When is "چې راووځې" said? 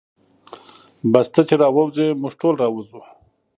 1.47-2.07